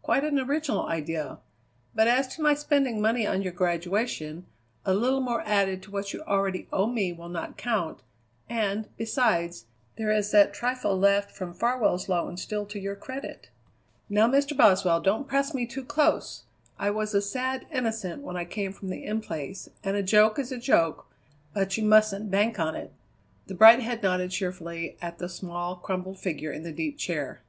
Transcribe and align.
Quite 0.00 0.24
an 0.24 0.38
original 0.38 0.86
idea. 0.86 1.40
But 1.94 2.08
as 2.08 2.26
to 2.28 2.40
my 2.42 2.54
spending 2.54 3.02
money 3.02 3.26
on 3.26 3.42
your 3.42 3.52
graduation, 3.52 4.46
a 4.86 4.94
little 4.94 5.20
more 5.20 5.42
added 5.42 5.82
to 5.82 5.90
what 5.90 6.14
you 6.14 6.22
already 6.22 6.66
owe 6.72 6.86
me 6.86 7.12
will 7.12 7.28
not 7.28 7.58
count, 7.58 8.00
and, 8.48 8.88
besides, 8.96 9.66
there 9.96 10.10
is 10.10 10.30
that 10.30 10.54
trifle 10.54 10.98
left 10.98 11.30
from 11.32 11.52
Farwell's 11.52 12.08
loan 12.08 12.38
still 12.38 12.64
to 12.64 12.78
your 12.78 12.96
credit." 12.96 13.50
"Now, 14.08 14.26
Mr. 14.26 14.56
Boswell, 14.56 15.00
don't 15.02 15.28
press 15.28 15.52
me 15.52 15.66
too 15.66 15.84
close! 15.84 16.44
I 16.78 16.88
was 16.88 17.12
a 17.12 17.20
sad 17.20 17.66
innocent 17.70 18.22
when 18.22 18.38
I 18.38 18.46
came 18.46 18.72
from 18.72 18.88
the 18.88 19.04
In 19.04 19.20
Place, 19.20 19.68
and 19.82 19.98
a 19.98 20.02
joke 20.02 20.38
is 20.38 20.50
a 20.50 20.56
joke, 20.56 21.08
but 21.52 21.76
you 21.76 21.84
mustn't 21.84 22.30
bank 22.30 22.58
on 22.58 22.74
it." 22.74 22.90
The 23.48 23.54
bright 23.54 23.80
head 23.80 24.02
nodded 24.02 24.30
cheerfully 24.30 24.96
at 25.02 25.18
the 25.18 25.28
small, 25.28 25.76
crumpled 25.76 26.18
figure 26.18 26.52
in 26.52 26.62
the 26.62 26.72
deep 26.72 26.96
chair. 26.96 27.42